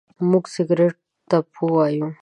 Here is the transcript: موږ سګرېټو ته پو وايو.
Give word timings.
موږ 0.29 0.43
سګرېټو 0.53 0.99
ته 1.29 1.37
پو 1.53 1.65
وايو. 1.75 2.07